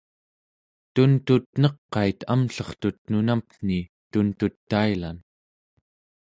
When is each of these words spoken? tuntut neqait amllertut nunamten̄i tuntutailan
tuntut 0.93 1.45
neqait 1.61 2.19
amllertut 2.33 2.97
nunamten̄i 3.11 3.79
tuntutailan 4.11 5.17